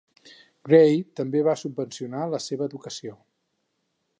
Gray 0.69 0.95
també 1.19 1.43
va 1.49 1.55
subvencionar 1.65 2.25
la 2.33 2.41
seva 2.49 2.67
educació. 2.71 3.17